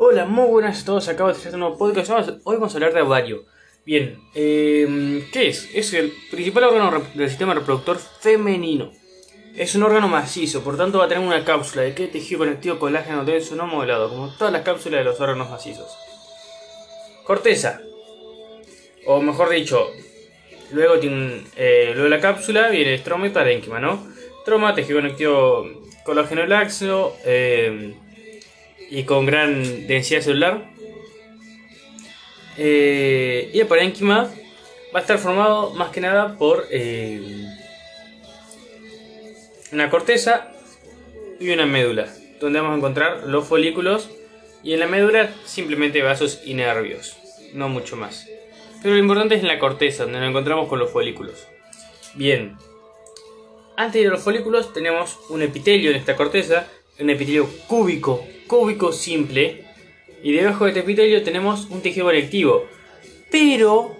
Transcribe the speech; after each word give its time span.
Hola, 0.00 0.26
muy 0.26 0.46
buenas 0.46 0.82
a 0.82 0.84
todos. 0.84 1.08
Acabo 1.08 1.28
de 1.28 1.36
hacer 1.36 1.54
un 1.54 1.60
nuevo 1.60 1.76
podcast. 1.76 2.08
Hoy 2.44 2.54
vamos 2.54 2.72
a 2.72 2.76
hablar 2.76 2.94
de 2.94 3.02
ovario. 3.02 3.46
Bien, 3.84 4.16
eh, 4.32 5.26
¿qué 5.32 5.48
es? 5.48 5.68
Es 5.74 5.92
el 5.92 6.12
principal 6.30 6.64
órgano 6.64 7.02
del 7.14 7.28
sistema 7.28 7.52
reproductor 7.52 7.98
femenino. 7.98 8.92
Es 9.56 9.74
un 9.74 9.82
órgano 9.82 10.06
macizo, 10.06 10.62
por 10.62 10.76
tanto 10.76 10.98
va 10.98 11.06
a 11.06 11.08
tener 11.08 11.26
una 11.26 11.44
cápsula 11.44 11.82
de 11.82 11.94
que 11.94 12.06
tejido 12.06 12.38
conectivo 12.38 12.78
colágeno 12.78 13.24
denso 13.24 13.56
no 13.56 13.66
modelado, 13.66 14.08
como 14.08 14.32
todas 14.36 14.52
las 14.52 14.62
cápsulas 14.62 15.00
de 15.00 15.04
los 15.04 15.20
órganos 15.20 15.50
macizos. 15.50 15.90
Corteza, 17.24 17.80
o 19.04 19.20
mejor 19.20 19.50
dicho, 19.50 19.84
luego, 20.70 21.00
tiene, 21.00 21.42
eh, 21.56 21.90
luego 21.94 22.08
la 22.08 22.20
cápsula 22.20 22.68
viene 22.68 22.90
el 22.90 22.98
estroma 23.00 23.26
y 23.26 23.30
parénquima, 23.30 23.80
¿no? 23.80 24.06
Troma, 24.44 24.76
tejido 24.76 25.00
conectivo 25.00 25.66
colágeno 26.04 26.46
laxo, 26.46 27.16
eh, 27.24 27.96
y 28.90 29.04
con 29.04 29.26
gran 29.26 29.86
densidad 29.86 30.22
celular. 30.22 30.70
Eh, 32.56 33.50
y 33.52 33.60
el 33.60 33.66
parénquima 33.66 34.30
va 34.94 34.98
a 34.98 35.02
estar 35.02 35.18
formado 35.18 35.70
más 35.74 35.90
que 35.90 36.00
nada 36.00 36.36
por 36.36 36.66
eh, 36.70 37.46
una 39.72 39.90
corteza 39.90 40.52
y 41.38 41.50
una 41.50 41.66
médula, 41.66 42.08
donde 42.40 42.58
vamos 42.58 42.74
a 42.74 42.78
encontrar 42.78 43.24
los 43.26 43.46
folículos 43.46 44.10
y 44.64 44.72
en 44.72 44.80
la 44.80 44.86
médula 44.86 45.30
simplemente 45.44 46.02
vasos 46.02 46.40
y 46.44 46.54
nervios, 46.54 47.16
no 47.54 47.68
mucho 47.68 47.96
más. 47.96 48.26
Pero 48.82 48.94
lo 48.94 49.00
importante 49.00 49.36
es 49.36 49.42
en 49.42 49.48
la 49.48 49.58
corteza, 49.58 50.04
donde 50.04 50.20
nos 50.20 50.30
encontramos 50.30 50.68
con 50.68 50.78
los 50.78 50.90
folículos. 50.90 51.46
Bien, 52.14 52.56
antes 53.76 54.02
de 54.02 54.08
los 54.08 54.22
folículos 54.22 54.72
tenemos 54.72 55.18
un 55.28 55.42
epitelio 55.42 55.90
en 55.90 55.96
esta 55.96 56.16
corteza, 56.16 56.66
un 56.98 57.10
epitelio 57.10 57.48
cúbico 57.68 58.24
cúbico 58.48 58.92
simple. 58.92 59.64
Y 60.22 60.32
debajo 60.32 60.64
de 60.64 60.80
este 60.80 61.20
tenemos 61.20 61.66
un 61.66 61.80
tejido 61.80 62.06
conectivo. 62.06 62.66
Pero 63.30 63.96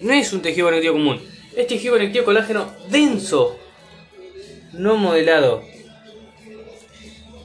no 0.00 0.12
es 0.12 0.32
un 0.32 0.42
tejido 0.42 0.66
conectivo 0.66 0.94
común. 0.94 1.20
Es 1.54 1.68
tejido 1.68 1.94
conectivo 1.94 2.24
colágeno 2.24 2.74
denso. 2.90 3.56
No 4.72 4.96
modelado. 4.96 5.62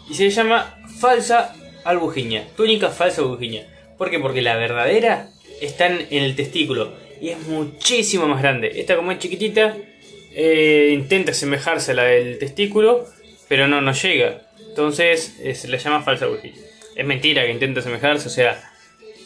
Y 0.09 0.16
se 0.16 0.30
llama 0.31 0.78
falsa 1.00 1.56
albuginia. 1.83 2.48
Túnica 2.58 2.89
falsa 2.89 3.22
albuginia. 3.22 3.67
¿Por 3.98 4.09
qué? 4.09 4.20
Porque 4.20 4.42
la 4.42 4.55
verdadera 4.55 5.30
está 5.61 5.88
en 5.88 6.23
el 6.23 6.36
testículo. 6.36 6.94
Y 7.22 7.30
es 7.30 7.48
muchísimo 7.48 8.28
más 8.28 8.42
grande. 8.42 8.72
Esta 8.76 8.95
como 8.95 9.11
es 9.11 9.20
chiquitita. 9.20 9.78
Eh, 10.33 10.92
intenta 10.94 11.31
asemejarse 11.31 11.92
a 11.92 11.95
la 11.95 12.03
del 12.05 12.39
testículo. 12.39 13.05
Pero 13.48 13.67
no, 13.67 13.80
no 13.81 13.94
llega. 13.94 14.51
Entonces 14.72 15.36
se 15.53 15.67
le 15.67 15.77
llama 15.77 16.02
falsa 16.02 16.30
Wi-Fi. 16.30 16.53
Es 16.95 17.05
mentira 17.05 17.44
que 17.44 17.52
intenta 17.52 17.81
asemejarse, 17.81 18.30
o 18.30 18.31
sea, 18.31 18.72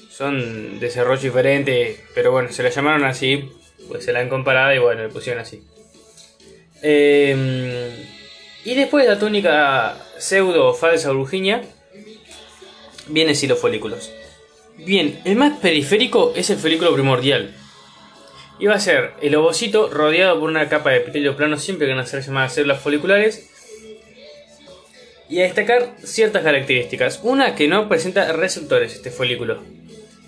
son 0.10 0.80
desarrollos 0.80 1.22
diferentes, 1.22 2.00
pero 2.16 2.32
bueno, 2.32 2.52
se 2.52 2.64
la 2.64 2.70
llamaron 2.70 3.04
así, 3.04 3.52
pues 3.88 4.04
se 4.04 4.12
la 4.12 4.22
han 4.22 4.30
comparado 4.30 4.74
y 4.74 4.80
bueno, 4.80 5.04
le 5.04 5.10
pusieron 5.10 5.42
así. 5.42 5.62
Em, 6.82 7.92
y 8.64 8.74
después 8.74 9.06
de 9.06 9.14
la 9.14 9.20
túnica 9.20 9.98
pseudo 10.18 10.74
falsa 10.74 11.12
Virginia, 11.12 11.62
vienen 13.08 13.36
si 13.36 13.46
los 13.46 13.60
folículos. 13.60 14.12
Bien, 14.78 15.22
el 15.26 15.36
más 15.36 15.60
periférico 15.60 16.34
es 16.36 16.50
el 16.50 16.58
folículo 16.58 16.92
primordial. 16.92 17.56
Y 18.58 18.66
va 18.66 18.76
a 18.76 18.80
ser 18.80 19.14
el 19.22 19.36
ovocito 19.36 19.90
rodeado 19.90 20.40
por 20.40 20.50
una 20.50 20.70
capa 20.70 20.90
de 20.90 20.98
epitelio 20.98 21.38
plano 21.38 21.58
siempre 21.58 21.86
que 21.86 21.94
van 21.94 22.04
a 22.04 22.08
ser 22.08 22.24
llamadas 22.24 22.56
células 22.56 22.82
foliculares 22.82 23.52
y 25.30 25.40
a 25.40 25.44
destacar 25.44 25.96
ciertas 26.04 26.44
características. 26.44 27.20
Una 27.24 27.56
que 27.56 27.68
no 27.68 27.90
presenta 27.90 28.32
receptores 28.34 28.94
este 28.94 29.12
folículo. 29.12 29.64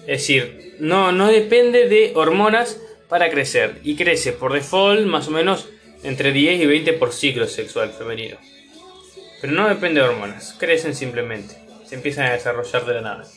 Es 0.02 0.22
decir, 0.22 0.76
no, 0.80 1.12
no 1.12 1.28
depende 1.28 1.88
de 1.88 2.14
hormonas 2.16 2.80
para 3.10 3.30
crecer 3.30 3.80
y 3.84 3.96
crece 3.96 4.34
por 4.34 4.54
default 4.54 5.06
más 5.06 5.28
o 5.28 5.32
menos 5.32 5.68
entre 6.04 6.32
10 6.32 6.62
y 6.62 6.66
20 6.66 6.94
por 6.94 7.14
ciclo 7.14 7.48
sexual 7.48 7.92
femenino. 7.92 8.38
Pero 9.42 9.54
no 9.54 9.68
depende 9.68 10.02
de 10.02 10.08
hormonas, 10.08 10.56
crecen 10.58 10.96
simplemente, 10.96 11.56
se 11.86 11.96
empiezan 11.96 12.26
a 12.26 12.34
desarrollar 12.34 12.86
de 12.86 12.94
la 12.94 13.02
nada. 13.02 13.28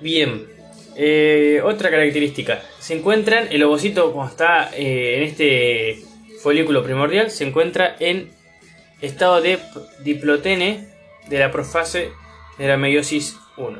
Bien, 0.00 0.46
eh, 0.96 1.60
otra 1.64 1.90
característica, 1.90 2.62
se 2.78 2.94
encuentran, 2.94 3.48
el 3.50 3.62
ovocito 3.62 4.10
como 4.12 4.26
está 4.26 4.70
eh, 4.74 5.16
en 5.16 5.22
este 5.22 6.02
folículo 6.42 6.82
primordial, 6.82 7.30
se 7.30 7.44
encuentra 7.44 7.96
en 8.00 8.30
estado 9.00 9.40
de 9.40 9.58
diplotene 10.00 10.88
de 11.28 11.38
la 11.38 11.50
profase 11.50 12.12
de 12.58 12.68
la 12.68 12.76
meiosis 12.76 13.36
1. 13.56 13.78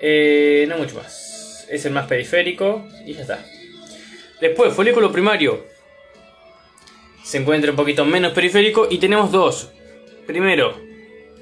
Eh, 0.00 0.66
no 0.68 0.78
mucho 0.78 0.96
más. 0.96 1.66
Es 1.68 1.84
el 1.84 1.92
más 1.92 2.06
periférico 2.06 2.86
y 3.04 3.14
ya 3.14 3.22
está. 3.22 3.44
Después, 4.40 4.72
folículo 4.72 5.12
primario. 5.12 5.64
Se 7.22 7.38
encuentra 7.38 7.70
un 7.70 7.76
poquito 7.76 8.04
menos 8.04 8.32
periférico 8.32 8.88
y 8.90 8.98
tenemos 8.98 9.30
dos. 9.30 9.70
Primero, 10.26 10.80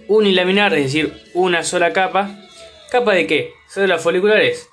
unilaminar, 0.09 0.75
es 0.75 0.85
decir, 0.85 1.15
una 1.35 1.63
sola 1.63 1.93
capa. 1.93 2.37
¿Capa 2.91 3.15
de 3.15 3.27
qué? 3.27 3.53
Células 3.69 4.03
foliculares. 4.03 4.69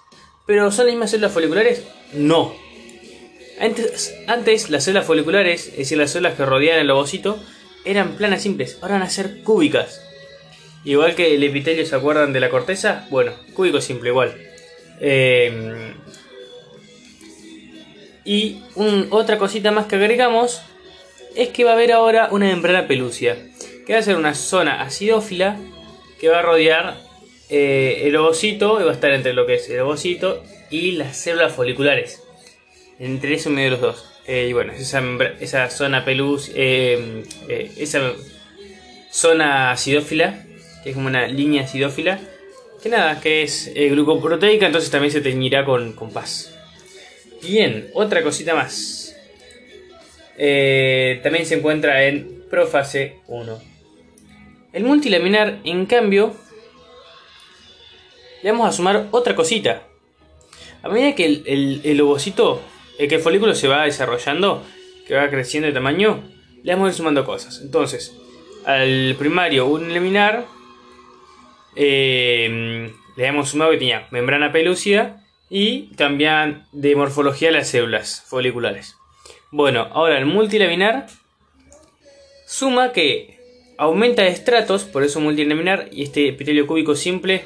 ¿Pero 0.46 0.72
son 0.72 0.86
las 0.88 0.94
mismas 0.96 1.12
células 1.12 1.34
foliculares? 1.34 1.84
No. 2.14 2.56
Antes, 3.60 4.16
antes 4.28 4.70
las 4.70 4.84
células 4.84 5.06
foliculares, 5.06 5.68
es 5.68 5.78
decir, 5.78 5.98
las 5.98 6.12
células 6.12 6.36
que 6.36 6.46
rodeaban 6.46 6.82
el 6.82 6.92
ovocito, 6.92 7.40
eran 7.86 8.16
planas 8.16 8.42
simples, 8.42 8.78
ahora 8.82 8.96
van 8.96 9.04
a 9.04 9.10
ser 9.10 9.44
cúbicas. 9.44 10.02
Igual 10.84 11.16
que 11.16 11.36
el 11.36 11.44
epitelio, 11.44 11.86
¿se 11.86 11.96
acuerdan 11.96 12.34
de 12.34 12.40
la 12.40 12.50
corteza? 12.50 13.08
Bueno, 13.10 13.34
cúbico 13.54 13.82
simple, 13.82 14.10
igual. 14.10 14.36
Eh, 15.00 15.94
y 18.24 18.62
otra 19.10 19.38
cosita 19.38 19.72
más 19.72 19.86
que 19.86 19.96
agregamos 19.96 20.62
es 21.36 21.50
que 21.50 21.64
va 21.64 21.72
a 21.72 21.74
haber 21.74 21.92
ahora 21.92 22.30
una 22.32 22.48
membrana 22.48 22.88
pelucia, 22.88 23.38
que 23.86 23.94
va 23.94 24.00
a 24.00 24.04
ser 24.04 24.16
una 24.16 24.34
zona 24.34 24.82
acidófila 24.82 25.58
que 26.20 26.30
va 26.30 26.40
a 26.40 26.42
rodear 26.42 26.98
eh, 27.50 28.04
el 28.04 28.16
ovocito 28.16 28.80
y 28.80 28.84
va 28.84 28.92
a 28.92 28.94
estar 28.94 29.12
entre 29.12 29.34
lo 29.34 29.46
que 29.46 29.56
es 29.56 29.70
el 29.70 29.80
ovocito 29.80 30.44
y 30.70 30.94
las 30.94 31.18
células 31.18 31.54
foliculares 31.54 32.25
entre 33.00 33.34
eso 33.34 33.50
medio 33.50 33.66
de 33.66 33.72
los 33.72 33.82
dos. 33.82 34.16
Eh, 34.28 34.48
y 34.50 34.54
bueno, 34.54 34.74
esa, 34.74 35.04
esa 35.40 35.70
zona 35.70 36.04
pelus, 36.04 36.52
eh, 36.56 37.24
eh, 37.48 37.72
esa 37.78 38.14
zona 39.12 39.72
acidófila, 39.72 40.46
que 40.84 40.90
es 40.90 40.96
como 40.96 41.08
una 41.08 41.28
línea 41.28 41.64
acidófila, 41.64 42.20
que 42.82 42.90
nada, 42.90 43.20
que 43.22 43.44
es 43.44 43.72
glucoproteica, 43.74 44.66
entonces 44.66 44.92
también 44.92 45.12
se 45.12 45.22
teñirá 45.22 45.66
con, 45.66 45.94
con 45.94 46.12
paz. 46.12 46.56
Bien, 47.42 47.90
otra 47.94 48.24
cosita 48.24 48.56
más. 48.56 49.16
también 50.36 51.46
se 51.46 51.56
encuentra 51.56 52.04
en 52.06 52.44
profase 52.50 53.20
1. 53.28 53.60
El 54.74 54.84
multilaminar, 54.84 55.60
en 55.64 55.86
cambio, 55.86 56.36
le 58.44 58.52
vamos 58.52 58.68
a 58.70 58.72
sumar 58.72 59.08
otra 59.12 59.36
cosita. 59.36 59.84
A 60.84 60.90
medida 60.90 61.16
que 61.16 61.26
el, 61.26 61.44
el, 61.48 61.82
el 61.84 62.02
ovocito 62.02 62.62
el 62.98 63.08
que 63.08 63.16
el 63.16 63.22
folículo 63.22 63.56
se 63.56 63.68
va 63.68 63.84
desarrollando, 63.84 64.64
que 65.08 65.16
va 65.16 65.30
creciendo 65.30 65.68
de 65.68 65.74
tamaño, 65.74 66.24
le 66.64 66.74
vamos 66.74 66.88
a 66.88 66.90
ir 66.90 66.96
sumando 66.96 67.26
cosas. 67.26 67.62
Entonces, 67.62 68.16
al 68.66 69.16
primario 69.18 69.68
un 69.68 69.92
eh, 71.76 72.92
le 73.16 73.26
hemos 73.26 73.50
sumado 73.50 73.72
que 73.72 73.78
tenía 73.78 74.08
membrana 74.12 74.52
pelúcida 74.52 75.22
y 75.50 75.88
cambian 75.96 76.66
de 76.72 76.96
morfología 76.96 77.52
las 77.52 77.70
células 77.70 78.24
foliculares. 78.28 78.96
Bueno, 79.52 79.88
ahora 79.92 80.18
el 80.18 80.26
multilaminar 80.26 81.08
suma 82.48 82.92
que 82.92 83.40
aumenta 83.78 84.26
estratos, 84.26 84.84
por 84.84 85.04
eso 85.04 85.20
multilaminar, 85.20 85.90
y 85.92 86.04
este 86.04 86.30
epitelio 86.30 86.68
cúbico 86.68 86.96
simple 86.96 87.46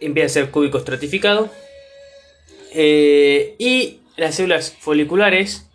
empieza 0.00 0.26
a 0.26 0.28
ser 0.42 0.50
cúbico 0.50 0.78
estratificado. 0.78 1.50
Eh, 2.72 3.54
y 3.58 4.00
las 4.16 4.34
células 4.34 4.76
foliculares, 4.78 5.68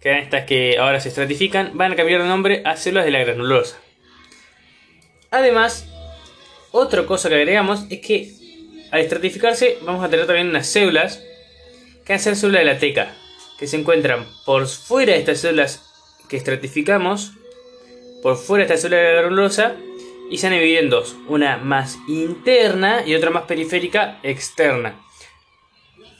que 0.00 0.10
eran 0.10 0.22
estas 0.22 0.44
que 0.44 0.78
ahora 0.78 1.00
se 1.00 1.08
estratifican, 1.08 1.72
van 1.74 1.92
a 1.92 1.96
cambiar 1.96 2.22
de 2.22 2.28
nombre 2.28 2.62
a 2.64 2.76
células 2.76 3.04
de 3.04 3.10
la 3.10 3.20
granulosa. 3.20 3.78
Además, 5.30 5.86
otra 6.72 7.06
cosa 7.06 7.28
que 7.28 7.36
agregamos 7.36 7.84
es 7.90 8.00
que 8.00 8.32
al 8.90 9.00
estratificarse 9.00 9.78
vamos 9.82 10.04
a 10.04 10.08
tener 10.08 10.26
también 10.26 10.48
unas 10.48 10.66
células 10.66 11.22
que 12.04 12.12
van 12.12 12.20
a 12.20 12.22
ser 12.22 12.36
células 12.36 12.60
de 12.60 12.72
la 12.72 12.78
teca, 12.78 13.14
que 13.58 13.66
se 13.66 13.76
encuentran 13.76 14.26
por 14.44 14.66
fuera 14.66 15.12
de 15.12 15.18
estas 15.20 15.40
células 15.40 15.82
que 16.28 16.36
estratificamos, 16.36 17.32
por 18.22 18.36
fuera 18.36 18.64
de 18.64 18.74
esta 18.74 18.88
célula 18.88 19.02
de 19.02 19.14
la 19.14 19.20
granulosa, 19.20 19.76
y 20.30 20.38
se 20.38 20.46
han 20.46 20.52
dividido 20.52 20.80
en 20.80 20.90
dos, 20.90 21.16
una 21.28 21.56
más 21.58 21.98
interna 22.06 23.02
y 23.04 23.14
otra 23.14 23.30
más 23.30 23.44
periférica 23.44 24.20
externa. 24.22 25.00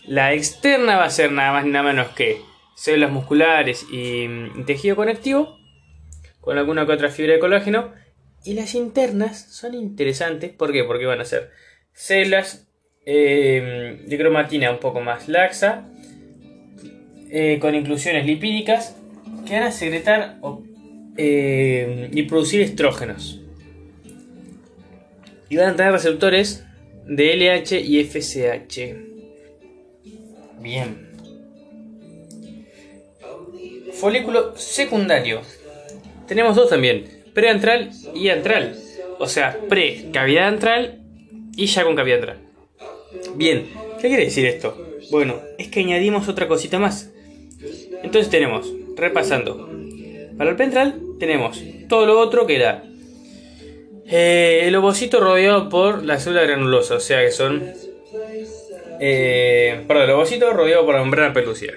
La 0.07 0.33
externa 0.33 0.97
va 0.97 1.05
a 1.05 1.11
ser 1.11 1.33
nada 1.33 1.53
más 1.53 1.65
ni 1.65 1.71
nada 1.71 1.93
menos 1.93 2.09
que 2.09 2.41
células 2.75 3.13
musculares 3.13 3.87
y, 3.93 4.27
tejido 4.65 4.97
conectivo, 4.97 5.59
con 6.41 6.57
alguna 6.57 6.87
que 6.87 6.93
otra 6.93 7.11
fibra 7.11 7.35
de 7.35 7.39
colágeno. 7.39 7.93
Y 8.43 8.55
las 8.55 8.75
internas 8.75 9.53
son 9.53 9.75
interesantes. 9.75 10.51
¿Por 10.51 10.73
qué? 10.73 10.85
Porque 10.85 11.05
van 11.05 11.21
a 11.21 11.27
ser 11.27 11.51
células 11.93 12.67
eh, 13.05 14.03
de 14.07 14.19
cromatina 14.19 14.71
un 14.71 14.79
poco 14.79 15.01
más 15.03 15.29
laxa, 15.29 15.89
eh, 17.31 17.59
con 17.61 17.75
inclusiones 17.75 18.25
lipídicas, 18.25 18.97
que 19.47 19.55
van 19.55 19.65
a 19.65 19.73
secretar 19.73 20.39
eh, 21.19 22.09
y 22.13 22.23
producir 22.23 22.63
estrógenos. 22.63 23.41
Y 25.51 25.57
van 25.57 25.71
a 25.71 25.77
tener 25.77 25.93
receptores 25.93 26.65
de 27.07 27.37
LH 27.37 27.79
y 27.79 28.05
FSH. 28.05 29.10
Bien. 30.61 31.11
Folículo 33.95 34.57
secundario. 34.57 35.43
Tenemos 36.27 36.57
dos 36.57 36.69
también, 36.69 37.23
preantral 37.35 37.91
y 38.15 38.29
antral. 38.29 38.77
O 39.19 39.27
sea, 39.27 39.59
pre, 39.69 40.11
cavidad 40.13 40.49
antral 40.49 41.01
y 41.57 41.67
ya 41.67 41.85
con 41.85 41.97
cavidad 41.97 42.19
antral. 42.19 42.39
Bien, 43.35 43.67
¿qué 44.01 44.09
quiere 44.09 44.25
decir 44.25 44.47
esto? 44.47 44.77
Bueno, 45.11 45.41
es 45.59 45.69
que 45.69 45.81
añadimos 45.81 46.29
otra 46.29 46.47
cosita 46.47 46.79
más. 46.79 47.11
Entonces 48.03 48.31
tenemos, 48.31 48.73
repasando, 48.97 49.69
para 50.39 50.51
el 50.51 50.57
ventral 50.57 51.01
tenemos 51.19 51.63
todo 51.89 52.07
lo 52.07 52.19
otro 52.19 52.47
que 52.47 52.59
da 52.59 52.85
eh, 54.07 54.63
el 54.65 54.75
ovocito 54.75 55.21
rodeado 55.21 55.69
por 55.69 56.05
la 56.05 56.19
célula 56.19 56.43
granulosa, 56.43 56.97
o 56.97 57.01
sea 57.01 57.21
que 57.21 57.31
son. 57.31 57.73
Eh, 59.01 59.85
perdón, 59.89 60.05
el 60.05 60.11
ovocito 60.11 60.53
rodeado 60.53 60.85
por 60.85 60.95
la 60.95 61.01
membrana 61.03 61.33
pelúcida. 61.33 61.73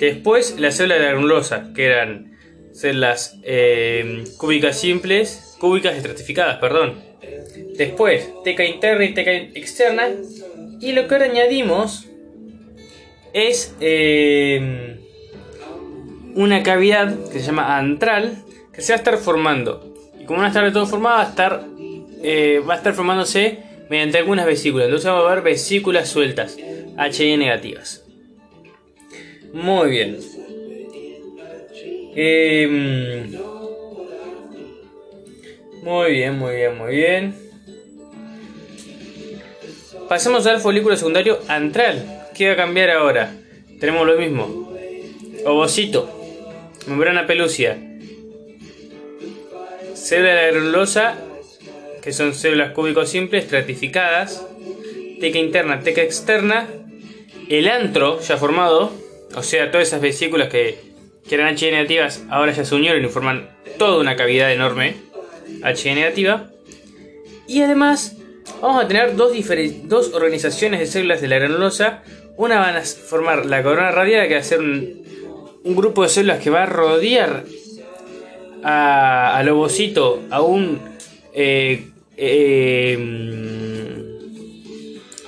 Después 0.00 0.58
la 0.58 0.70
célula 0.70 0.96
granulosa, 0.96 1.72
que 1.74 1.86
eran 1.86 2.38
células 2.72 3.38
eh, 3.42 4.24
cúbicas 4.36 4.78
simples, 4.78 5.56
cúbicas 5.58 5.96
estratificadas, 5.96 6.58
perdón. 6.58 7.00
Después 7.76 8.28
teca 8.44 8.64
interna 8.64 9.04
y 9.04 9.14
teca 9.14 9.32
externa. 9.32 10.08
Y 10.80 10.92
lo 10.92 11.06
que 11.06 11.14
ahora 11.14 11.26
añadimos 11.26 12.08
es 13.32 13.74
eh, 13.80 14.98
una 16.34 16.62
cavidad 16.62 17.16
que 17.30 17.40
se 17.40 17.46
llama 17.46 17.78
antral 17.78 18.42
que 18.72 18.80
se 18.80 18.92
va 18.92 18.96
a 18.96 18.98
estar 18.98 19.18
formando 19.18 19.92
y 20.22 20.24
como 20.24 20.40
no 20.40 20.46
está 20.46 20.72
todo 20.72 20.86
formada, 20.86 21.16
va 21.16 21.22
a 21.22 21.28
estar, 21.28 21.64
eh, 22.22 22.62
va 22.68 22.74
a 22.74 22.76
estar 22.76 22.94
formándose 22.94 23.58
mediante 23.88 24.18
algunas 24.18 24.46
vesículas. 24.46 24.86
Entonces 24.86 25.10
va 25.10 25.18
a 25.18 25.30
haber 25.30 25.42
vesículas 25.42 26.08
sueltas, 26.08 26.56
HI 26.56 27.36
negativas. 27.36 28.04
Muy 29.52 29.90
bien. 29.90 30.18
Em, 32.14 33.32
muy 35.82 36.10
bien, 36.12 36.38
muy 36.38 36.56
bien, 36.56 36.78
muy 36.78 36.94
bien. 36.94 37.34
Pasamos 40.08 40.46
al 40.46 40.60
folículo 40.60 40.96
secundario 40.96 41.40
antral. 41.48 42.28
¿Qué 42.34 42.48
va 42.48 42.52
a 42.52 42.56
cambiar 42.56 42.90
ahora? 42.90 43.34
Tenemos 43.80 44.06
lo 44.06 44.16
mismo. 44.18 44.72
Ovocito. 45.44 46.18
Membrana 46.86 47.26
pelúcida 47.26 47.78
Célula 49.94 50.34
granulosa, 50.34 51.14
que 52.02 52.12
son 52.12 52.34
células 52.34 52.72
cúbicos 52.72 53.08
simples 53.08 53.44
estratificadas. 53.44 54.44
Teca 55.20 55.38
interna, 55.38 55.80
teca 55.80 56.02
externa. 56.02 56.68
El 57.48 57.68
antro 57.68 58.20
ya 58.20 58.36
formado, 58.36 58.92
o 59.34 59.42
sea, 59.42 59.70
todas 59.70 59.88
esas 59.88 60.00
vesículas 60.00 60.48
que, 60.48 60.78
que 61.28 61.34
eran 61.34 61.54
H 61.54 61.70
negativas 61.70 62.24
ahora 62.30 62.52
ya 62.52 62.64
se 62.64 62.74
unieron 62.74 63.04
y 63.04 63.08
forman 63.08 63.50
toda 63.78 64.00
una 64.00 64.16
cavidad 64.16 64.52
enorme 64.52 64.96
H 65.62 65.94
negativa. 65.94 66.50
Y 67.46 67.62
además 67.62 68.16
vamos 68.60 68.84
a 68.84 68.88
tener 68.88 69.16
dos, 69.16 69.32
dos 69.84 70.12
organizaciones 70.14 70.80
de 70.80 70.86
células 70.86 71.20
de 71.20 71.28
la 71.28 71.38
granulosa. 71.38 72.02
Una 72.36 72.58
van 72.58 72.76
a 72.76 72.82
formar 72.82 73.46
la 73.46 73.62
corona 73.62 73.90
radial, 73.90 74.26
que 74.26 74.34
va 74.34 74.40
a 74.40 74.44
ser 74.44 74.60
un, 74.60 75.02
un 75.62 75.76
grupo 75.76 76.02
de 76.02 76.08
células 76.08 76.40
que 76.40 76.50
va 76.50 76.62
a 76.62 76.66
rodear 76.66 77.44
a, 78.64 79.36
al 79.36 79.48
ovocito, 79.48 80.22
a 80.30 80.42
un... 80.42 80.80
Eh, 81.34 81.91
eh, 82.24 82.98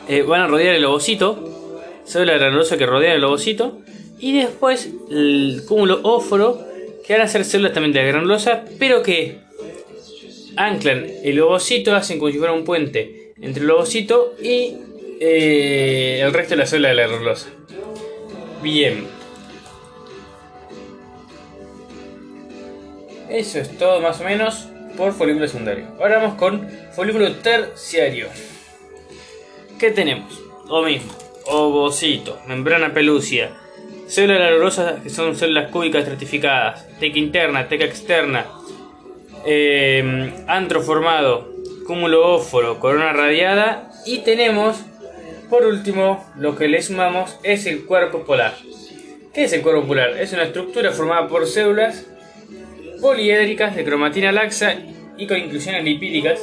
eh, 0.09 0.23
van 0.23 0.43
a 0.43 0.47
rodear 0.47 0.75
el 0.77 0.85
ovocito, 0.85 1.83
célula 2.05 2.35
granulosa 2.35 2.77
que 2.77 2.87
rodea 2.87 3.15
el 3.15 3.25
ovocito, 3.25 3.81
y 4.19 4.39
después 4.39 4.91
el 5.11 5.63
cúmulo 5.67 6.01
óforo, 6.03 6.61
que 7.07 7.15
van 7.15 7.23
a 7.23 7.29
ser 7.29 7.45
células 7.45 7.73
también 7.73 7.93
de 7.93 8.01
la 8.01 8.09
granulosa, 8.09 8.65
pero 8.79 9.03
que 9.03 9.39
anclan 10.57 11.07
el 11.23 11.41
ovocito, 11.41 11.95
hacen 11.95 12.19
como 12.19 12.31
si 12.31 12.39
fuera 12.39 12.53
un 12.53 12.65
puente 12.65 13.33
entre 13.41 13.65
el 13.65 13.71
ovocito 13.71 14.35
y 14.41 14.77
el 15.21 16.33
resto 16.33 16.51
de 16.51 16.57
la 16.57 16.67
célula 16.67 16.89
de 16.91 16.95
la 16.95 17.07
granulosa. 17.07 17.49
Bien, 18.63 19.07
Eso 23.35 23.59
es 23.59 23.77
todo 23.79 24.01
más 24.01 24.21
o 24.21 24.25
menos 24.25 24.69
por 24.97 25.13
folículo 25.13 25.49
secundario. 25.49 25.87
Ahora 25.99 26.19
vamos 26.19 26.35
con 26.35 26.69
folículo 26.95 27.31
terciario. 27.37 28.29
¿Qué 29.79 29.91
tenemos? 29.91 30.41
Lo 30.69 30.83
mismo. 30.83 31.13
Ovocito, 31.47 32.41
membrana 32.47 32.95
pelúcida, 32.95 33.51
células 34.07 34.39
granulosa 34.39 35.01
que 35.03 35.11
son 35.11 35.37
células 35.37 35.71
cúbicas 35.71 36.03
estratificadas, 36.03 36.87
teca 36.99 37.19
interna, 37.19 37.69
teca 37.69 37.85
externa, 37.85 38.47
eh, 39.45 40.33
antro 40.47 40.81
formado, 40.81 41.53
cúmulo 41.87 42.35
óforo, 42.35 42.81
corona 42.81 43.13
radiada 43.13 43.91
y 44.07 44.21
tenemos 44.21 44.79
por 45.51 45.67
último 45.67 46.25
lo 46.37 46.57
que 46.57 46.69
le 46.69 46.81
sumamos 46.81 47.39
es 47.43 47.67
el 47.67 47.85
cuerpo 47.85 48.25
polar. 48.25 48.55
¿Qué 49.35 49.45
es 49.45 49.53
el 49.53 49.61
cuerpo 49.61 49.87
polar? 49.87 50.17
Es 50.19 50.33
una 50.33 50.45
estructura 50.45 50.93
formada 50.93 51.29
por 51.29 51.47
células 51.47 52.07
poliédricas 53.03 53.77
de 53.77 53.85
cromatina 53.85 54.33
laxa 54.33 54.77
y 55.19 55.27
con 55.27 55.39
inclusiones 55.39 55.85
lipídicas, 55.85 56.41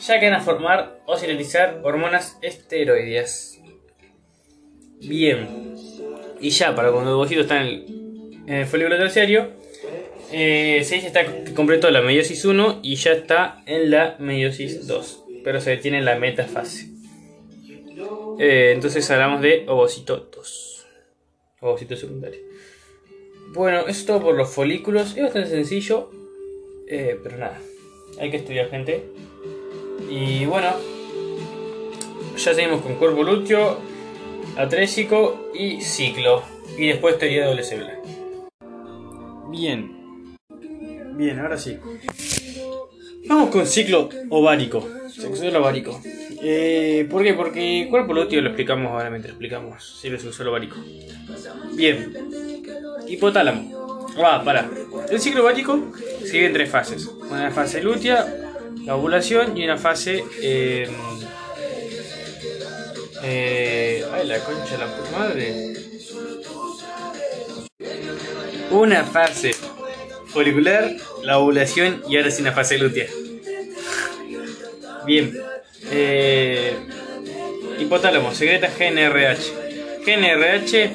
ya 0.00 0.20
que 0.20 0.30
van 0.30 0.40
a 0.40 0.42
formar 0.42 1.00
o 1.06 1.16
sintetizar 1.16 1.80
hormonas 1.82 2.38
esteroideas. 2.42 3.60
Bien, 5.00 5.74
y 6.40 6.50
ya 6.50 6.74
para 6.74 6.90
cuando 6.90 7.10
el 7.10 7.16
ovocito 7.16 7.42
está 7.42 7.62
en 7.62 8.44
el, 8.46 8.66
folículo 8.66 8.96
terciario, 8.96 9.50
eh, 10.32 10.82
se 10.84 10.96
dice 10.96 11.08
está 11.08 11.24
completo 11.54 11.90
la 11.90 12.00
meiosis 12.00 12.44
1 12.44 12.80
y 12.82 12.96
ya 12.96 13.12
está 13.12 13.62
en 13.66 13.90
la 13.90 14.16
meiosis 14.18 14.86
2, 14.86 15.24
pero 15.44 15.60
se 15.60 15.70
detiene 15.70 15.98
en 15.98 16.04
la 16.04 16.16
metafase. 16.16 16.88
Eh, 18.38 18.72
entonces 18.74 19.10
hablamos 19.10 19.40
de 19.40 19.64
ovocito 19.68 20.28
2, 20.34 20.86
ovocito 21.60 21.96
secundario. 21.96 22.40
Bueno, 23.52 23.80
eso 23.80 23.90
es 23.90 24.06
todo 24.06 24.20
por 24.20 24.34
los 24.34 24.50
folículos. 24.50 25.16
Es 25.16 25.22
bastante 25.22 25.48
sencillo. 25.48 26.10
Eh, 26.88 27.18
pero 27.22 27.38
nada. 27.38 27.58
Hay 28.20 28.30
que 28.30 28.36
estudiar, 28.38 28.68
gente. 28.68 29.04
Y 30.08 30.46
bueno. 30.46 30.72
Ya 32.36 32.54
seguimos 32.54 32.82
con 32.82 32.96
cuerpo 32.96 33.22
lúteo, 33.22 33.78
atrésico 34.56 35.50
y 35.54 35.80
ciclo. 35.80 36.42
Y 36.76 36.88
después 36.88 37.18
teoría 37.18 37.42
de 37.42 37.48
doble 37.48 37.62
célula. 37.62 37.98
Bien. 39.50 40.36
Bien, 41.16 41.38
ahora 41.40 41.56
sí. 41.56 41.78
Vamos 43.26 43.50
con 43.50 43.66
ciclo 43.66 44.08
ovárico. 44.28 44.86
Sexual 45.08 45.56
ovárico. 45.56 46.00
Eh, 46.42 47.06
¿Por 47.10 47.22
qué? 47.22 47.32
Porque 47.32 47.86
cuerpo 47.88 48.12
lúteo 48.12 48.42
lo 48.42 48.48
explicamos 48.48 48.92
ahora 48.92 49.08
mientras 49.08 49.30
explicamos 49.30 49.98
ciclo 50.00 50.18
sexual 50.18 50.48
ovárico. 50.48 50.76
Bien. 51.74 52.12
Hipotálamo. 53.08 54.06
Ah, 54.22 54.42
para. 54.44 54.68
El 55.10 55.20
ciclo 55.20 55.42
ovárico 55.42 55.78
sigue 56.22 56.46
en 56.46 56.52
tres 56.52 56.70
fases. 56.70 57.06
Una 57.30 57.50
fase 57.50 57.82
lútea, 57.82 58.45
la 58.86 58.94
ovulación 58.94 59.58
y 59.58 59.64
una 59.64 59.76
fase... 59.76 60.24
Eh, 60.40 60.88
eh, 63.24 64.04
ay, 64.12 64.26
la 64.26 64.38
concha 64.38 64.78
la 64.78 64.86
puta 64.86 65.18
madre. 65.18 65.74
Una 68.70 69.02
fase 69.04 69.54
folicular, 70.26 70.92
la 71.22 71.38
ovulación 71.38 72.02
y 72.08 72.16
ahora 72.16 72.30
sí 72.30 72.42
una 72.42 72.52
fase 72.52 72.78
lútea. 72.78 73.08
Bien. 75.04 75.36
Eh, 75.90 76.76
hipotálamo, 77.80 78.32
secreta 78.32 78.68
GNRH. 78.68 80.04
GNRH 80.06 80.92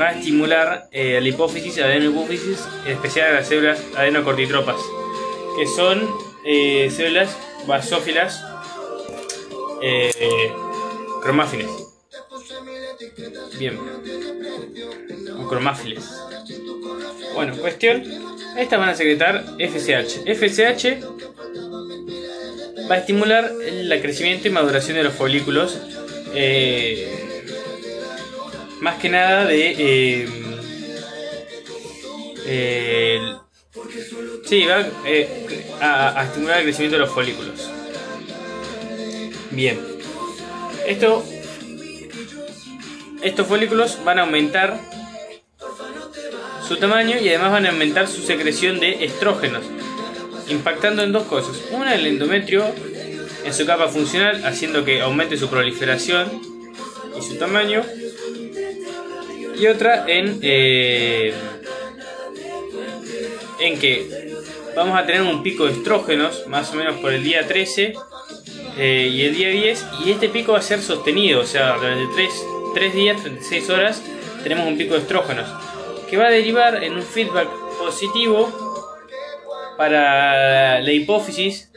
va 0.00 0.08
a 0.08 0.12
estimular 0.12 0.88
eh, 0.90 1.20
la 1.20 1.28
hipófisis, 1.28 1.78
adenohipófisis, 1.78 2.66
en 2.86 2.92
especial 2.92 3.28
a 3.28 3.34
las 3.34 3.46
células 3.46 3.80
adenocortitropas, 3.96 4.80
que 5.56 5.66
son 5.66 6.27
eh, 6.50 6.90
células 6.90 7.36
basófilas 7.66 8.42
eh, 9.82 10.50
cromáfines. 11.22 11.70
Bien. 13.58 13.78
o 15.38 15.46
cromáfiles. 15.46 16.08
Bueno, 17.34 17.54
cuestión, 17.58 18.02
estas 18.56 18.78
van 18.78 18.88
a 18.88 18.94
secretar 18.94 19.44
FSH. 19.58 20.24
FSH 20.24 21.00
va 22.90 22.94
a 22.94 22.98
estimular 22.98 23.52
el 23.62 24.00
crecimiento 24.00 24.48
y 24.48 24.50
maduración 24.50 24.96
de 24.96 25.04
los 25.04 25.12
folículos. 25.12 25.78
Eh, 26.34 27.28
más 28.80 28.98
que 28.98 29.10
nada 29.10 29.44
de... 29.44 29.74
Eh, 29.78 30.28
eh, 32.46 33.37
sí, 34.44 34.64
va 34.64 34.86
a, 35.80 36.20
a 36.20 36.24
estimular 36.24 36.58
el 36.58 36.64
crecimiento 36.64 36.96
de 36.96 37.00
los 37.00 37.10
folículos. 37.10 37.70
Bien. 39.50 39.78
Esto, 40.86 41.24
estos 43.22 43.46
folículos 43.46 43.98
van 44.04 44.18
a 44.18 44.22
aumentar 44.22 44.78
su 46.66 46.76
tamaño 46.76 47.16
y 47.18 47.28
además 47.28 47.52
van 47.52 47.66
a 47.66 47.70
aumentar 47.70 48.06
su 48.08 48.22
secreción 48.22 48.78
de 48.78 49.04
estrógenos, 49.04 49.64
impactando 50.48 51.02
en 51.02 51.12
dos 51.12 51.24
cosas. 51.24 51.56
Una, 51.72 51.94
el 51.94 52.06
endometrio 52.06 52.64
en 53.44 53.54
su 53.54 53.64
capa 53.64 53.88
funcional, 53.88 54.44
haciendo 54.44 54.84
que 54.84 55.00
aumente 55.00 55.36
su 55.38 55.48
proliferación 55.48 56.42
y 57.18 57.22
su 57.22 57.36
tamaño. 57.36 57.82
Y 59.58 59.66
otra 59.66 60.04
en, 60.06 60.38
eh, 60.42 61.32
que 63.76 64.32
vamos 64.76 64.96
a 64.96 65.04
tener 65.04 65.22
un 65.22 65.42
pico 65.42 65.66
de 65.66 65.72
estrógenos, 65.72 66.46
más 66.46 66.72
o 66.72 66.76
menos 66.76 66.96
por 66.98 67.12
el 67.12 67.24
día 67.24 67.46
13 67.46 67.94
eh, 68.78 69.10
y 69.12 69.22
el 69.24 69.34
día 69.34 69.48
10, 69.48 69.86
y 70.06 70.12
este 70.12 70.28
pico 70.28 70.52
va 70.52 70.58
a 70.58 70.62
ser 70.62 70.80
sostenido, 70.80 71.40
o 71.40 71.44
sea, 71.44 71.74
durante 71.74 72.14
3, 72.14 72.30
3 72.74 72.94
días, 72.94 73.20
36 73.20 73.70
horas, 73.70 74.02
tenemos 74.44 74.68
un 74.68 74.78
pico 74.78 74.94
de 74.94 75.00
estrógenos, 75.00 75.48
que 76.08 76.16
va 76.16 76.26
a 76.26 76.30
derivar 76.30 76.84
en 76.84 76.94
un 76.94 77.02
feedback 77.02 77.48
positivo 77.78 78.68
para 79.76 80.80
la 80.80 80.92
hipófisis, 80.92 81.70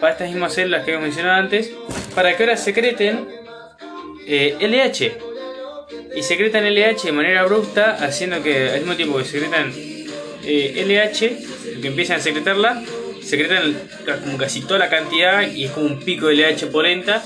para 0.00 0.12
estas 0.12 0.30
mismas 0.30 0.54
células 0.54 0.84
que 0.84 0.92
hemos 0.92 1.04
mencionado 1.04 1.40
antes, 1.40 1.72
para 2.14 2.36
que 2.36 2.42
ahora 2.42 2.56
secreten 2.56 3.28
eh, 4.26 4.56
LH. 4.60 5.18
Y 6.16 6.22
secretan 6.22 6.64
LH 6.64 7.02
de 7.04 7.12
manera 7.12 7.40
abrupta, 7.40 7.96
haciendo 8.00 8.42
que 8.42 8.70
al 8.70 8.78
mismo 8.80 8.96
tiempo 8.96 9.18
que 9.18 9.24
secretan 9.24 9.72
eh, 10.50 10.84
LH, 10.84 11.80
que 11.80 11.88
empiezan 11.88 12.18
a 12.18 12.20
secretarla, 12.20 12.82
secretan 13.22 13.76
como 14.24 14.36
casi 14.36 14.62
toda 14.62 14.78
la 14.78 14.88
cantidad 14.88 15.48
y 15.48 15.66
es 15.66 15.70
como 15.70 15.86
un 15.86 16.00
pico 16.00 16.26
de 16.26 16.34
LH 16.34 16.66
polenta. 16.66 17.22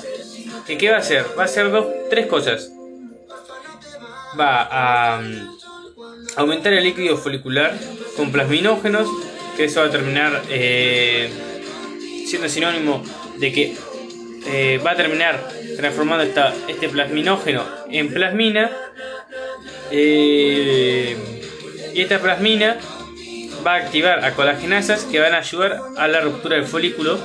¿Que 0.66 0.78
¿Qué 0.78 0.90
va 0.90 0.97
a 0.97 1.00
hacer? 1.00 1.25
Va 1.38 1.43
a 1.43 1.45
hacer 1.47 1.71
dos, 1.71 1.87
tres 2.11 2.26
cosas. 2.26 2.71
Va 4.38 4.62
a 4.62 5.21
um, 5.21 5.59
aumentar 6.37 6.73
el 6.73 6.85
líquido 6.85 7.16
folicular 7.16 7.75
con 8.16 8.33
plasminógenos, 8.33 9.09
que 9.57 9.64
eso 9.64 9.81
va 9.81 9.87
a 9.87 9.90
terminar 9.90 10.43
eh, 10.50 11.31
siendo 12.26 12.49
sinónimo 12.49 13.02
de 13.38 13.52
que 13.52 13.76
eh, 14.47 14.81
va 14.85 14.93
a 14.93 14.97
terminar 14.97 15.49
transformando 15.76 16.25
esta, 16.25 16.54
este 16.69 16.88
plasminógeno 16.88 17.64
en 17.90 18.12
plasmina. 18.12 18.71
Eh, 19.90 21.16
y 21.95 22.00
esta 22.00 22.19
plasmina 22.19 22.78
va 23.66 23.75
a 23.75 23.76
activar 23.76 24.25
a 24.25 24.35
colagenasas 24.35 25.04
que 25.04 25.21
van 25.21 25.35
a 25.35 25.38
ayudar 25.38 25.80
a 25.97 26.09
la 26.09 26.21
ruptura 26.21 26.56
del 26.56 26.66
folículo 26.66 27.18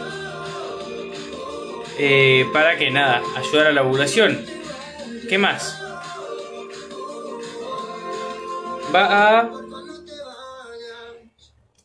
eh, 1.98 2.46
para 2.54 2.78
que 2.78 2.92
nada, 2.92 3.22
ayudar 3.36 3.68
a 3.68 3.72
la 3.74 3.84
ovulación. 3.84 4.46
¿Qué 5.28 5.38
más? 5.38 5.82
Va 8.96 9.40
a 9.40 9.52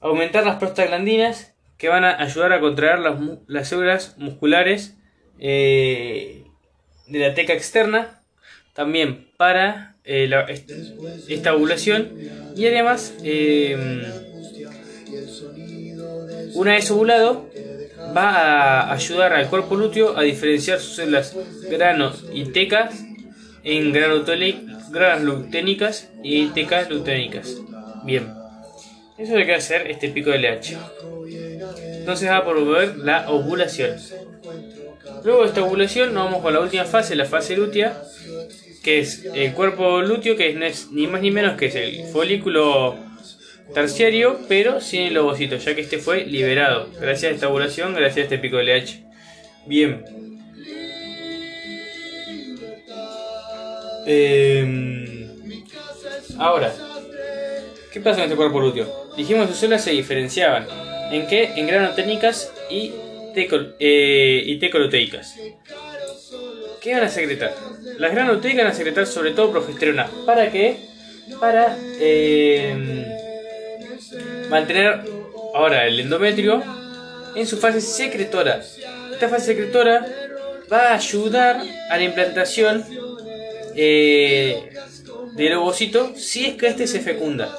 aumentar 0.00 0.46
las 0.46 0.56
prostaglandinas 0.56 1.54
que 1.78 1.88
van 1.88 2.04
a 2.04 2.22
ayudar 2.22 2.52
a 2.52 2.60
contraer 2.60 3.00
las, 3.00 3.16
las 3.48 3.68
células 3.68 4.16
musculares 4.18 4.96
eh, 5.40 6.44
de 7.08 7.18
la 7.18 7.34
teca 7.34 7.52
externa. 7.52 8.20
También 8.72 9.28
para 9.36 9.96
eh, 10.04 10.30
esta 11.28 11.54
ovulación 11.54 12.12
y 12.56 12.66
además 12.66 13.14
una 16.54 16.72
vez 16.72 16.90
ovulado, 16.90 17.48
va 18.16 18.80
a 18.80 18.92
ayudar 18.92 19.32
al 19.32 19.48
cuerpo 19.48 19.76
lúteo 19.76 20.16
a 20.16 20.22
diferenciar 20.22 20.80
sus 20.80 20.96
células 20.96 21.36
grano 21.68 22.12
y 22.32 22.44
tecas 22.46 23.04
en 23.64 23.92
granas 23.92 25.22
leuténicas 25.22 26.10
y 26.22 26.46
tecas 26.48 26.88
leuténicas. 26.88 27.56
Bien, 28.04 28.32
eso 29.18 29.32
es 29.32 29.38
lo 29.38 29.44
que 29.44 29.50
va 29.50 29.54
a 29.54 29.58
hacer 29.58 29.90
este 29.90 30.08
pico 30.08 30.30
de 30.30 30.38
LH. 30.38 30.76
Entonces 31.98 32.28
va 32.28 32.38
a 32.38 32.44
promover 32.44 32.96
la 32.98 33.30
ovulación. 33.30 33.96
Luego 35.24 35.42
de 35.42 35.48
esta 35.48 35.62
ovulación 35.62 36.12
nos 36.12 36.24
vamos 36.26 36.42
con 36.42 36.52
la 36.52 36.60
última 36.60 36.84
fase, 36.84 37.16
la 37.16 37.24
fase 37.24 37.56
lútea, 37.56 38.02
que 38.82 38.98
es 38.98 39.24
el 39.34 39.54
cuerpo 39.54 40.02
lúteo, 40.02 40.36
que 40.36 40.52
no 40.52 40.66
es 40.66 40.90
ni 40.90 41.06
más 41.06 41.22
ni 41.22 41.30
menos 41.30 41.56
que 41.56 41.66
es 41.66 41.74
el 41.74 42.04
folículo 42.12 42.96
terciario, 43.72 44.40
pero 44.48 44.80
sin 44.80 45.02
el 45.02 45.16
ovocito, 45.16 45.56
ya 45.56 45.74
que 45.74 45.80
este 45.80 45.98
fue 45.98 46.24
liberado, 46.24 46.88
gracias 47.00 47.32
a 47.32 47.34
esta 47.34 47.48
ovulación, 47.48 47.94
gracias 47.94 48.18
a 48.18 48.22
este 48.22 48.38
pico 48.38 48.56
de 48.58 48.64
LH. 48.64 49.04
Bien. 49.66 50.04
Em, 54.06 55.28
ahora, 56.38 56.74
¿qué 57.92 58.00
pasa 58.00 58.16
con 58.16 58.24
este 58.24 58.36
cuerpo 58.36 58.60
lúteo? 58.60 59.12
Dijimos 59.16 59.46
que 59.46 59.52
sus 59.52 59.60
células 59.60 59.82
se 59.82 59.92
diferenciaban. 59.92 60.66
¿En 61.10 61.26
qué? 61.26 61.52
En 61.56 61.66
granoténicas 61.66 62.52
y, 62.70 62.92
eh, 63.34 64.42
y 64.44 64.58
tecoloteicas. 64.58 65.36
¿Qué 66.82 66.92
van 66.92 67.04
a 67.04 67.08
secretar? 67.08 67.54
Las 67.98 68.12
granoteicas 68.12 68.64
van 68.64 68.72
a 68.72 68.74
secretar 68.74 69.06
sobre 69.06 69.30
todo 69.30 69.52
progesterona. 69.52 70.06
¿Para 70.26 70.50
qué? 70.50 70.76
Para... 71.40 71.78
Eh, 71.98 73.03
mantener 74.48 75.02
ahora 75.54 75.86
el 75.86 76.00
endometrio 76.00 76.62
en 77.34 77.46
su 77.46 77.58
fase 77.58 77.80
secretora. 77.80 78.62
Esta 79.12 79.28
fase 79.28 79.46
secretora 79.46 80.06
va 80.72 80.88
a 80.88 80.94
ayudar 80.94 81.62
a 81.90 81.96
la 81.96 82.02
implantación 82.02 82.84
eh, 83.76 84.70
del 85.34 85.54
ovocito 85.54 86.14
si 86.16 86.46
es 86.46 86.54
que 86.54 86.68
este 86.68 86.86
se 86.86 87.00
fecunda. 87.00 87.56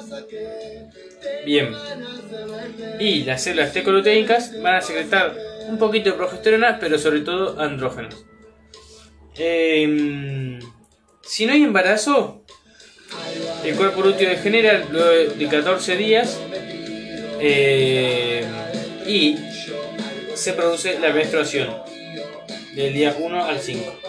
Bien. 1.44 1.74
Y 2.98 3.24
las 3.24 3.42
células 3.42 3.72
tecoloteicas 3.72 4.60
van 4.60 4.76
a 4.76 4.80
secretar 4.80 5.36
un 5.68 5.78
poquito 5.78 6.10
de 6.10 6.16
progesterona, 6.16 6.78
pero 6.78 6.98
sobre 6.98 7.20
todo 7.20 7.60
andrógenos. 7.60 8.26
Em, 9.36 10.58
si 11.22 11.44
no 11.44 11.52
hay 11.52 11.62
embarazo, 11.62 12.44
el 13.64 13.74
cuerpo 13.76 14.02
lúteo 14.02 14.30
degenera 14.30 14.84
luego 14.90 15.34
de 15.34 15.48
14 15.48 15.96
días 15.96 16.40
eh, 17.40 18.44
y 19.06 19.36
se 20.34 20.52
produce 20.52 20.98
la 20.98 21.12
menstruación 21.12 21.68
del 22.74 22.92
día 22.92 23.16
1 23.18 23.44
al 23.44 23.60
5. 23.60 24.00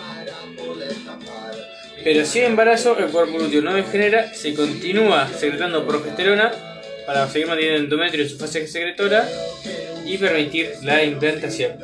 Pero 2.03 2.25
si 2.25 2.39
hay 2.39 2.46
embarazo, 2.46 2.98
el 2.98 3.07
cuerpo 3.07 3.38
lúteo 3.38 3.62
no 3.62 3.74
degenera, 3.74 4.34
se 4.34 4.53
continúa 4.53 5.27
secretando 5.27 5.86
progesterona 5.86 6.51
para 7.05 7.27
seguir 7.29 7.48
manteniendo 7.48 7.77
el 7.77 7.84
endometrio 7.86 8.24
en 8.24 8.29
su 8.29 8.38
fase 8.38 8.67
secretora 8.67 9.27
y 10.05 10.17
permitir 10.17 10.72
la 10.84 11.03
implantación. 11.03 11.77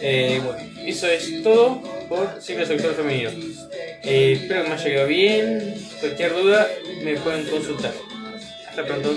Eh, 0.00 0.40
eso 0.86 1.06
es 1.08 1.42
todo 1.42 1.82
por 2.08 2.40
ciclo 2.40 2.64
sexual 2.66 2.94
femenino. 2.94 3.30
Eh, 4.02 4.38
espero 4.40 4.62
que 4.62 4.68
me 4.68 4.74
haya 4.74 4.84
quedado 4.84 5.08
bien. 5.08 5.74
Cualquier 6.00 6.32
duda 6.32 6.68
me 7.02 7.16
pueden 7.16 7.44
consultar. 7.46 7.92
Hasta 8.68 8.84
pronto. 8.84 9.14